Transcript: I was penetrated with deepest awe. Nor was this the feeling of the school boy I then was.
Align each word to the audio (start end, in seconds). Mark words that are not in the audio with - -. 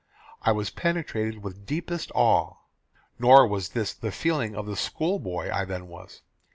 I 0.41 0.51
was 0.51 0.71
penetrated 0.71 1.43
with 1.43 1.67
deepest 1.67 2.11
awe. 2.15 2.55
Nor 3.19 3.45
was 3.45 3.69
this 3.69 3.93
the 3.93 4.11
feeling 4.11 4.55
of 4.55 4.65
the 4.65 4.75
school 4.75 5.19
boy 5.19 5.51
I 5.51 5.63
then 5.63 5.87
was. 5.87 6.23